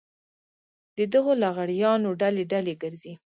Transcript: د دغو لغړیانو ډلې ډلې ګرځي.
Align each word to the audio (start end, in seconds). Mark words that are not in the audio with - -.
د 0.97 0.99
دغو 1.13 1.31
لغړیانو 1.43 2.09
ډلې 2.21 2.43
ډلې 2.51 2.73
ګرځي. 2.83 3.13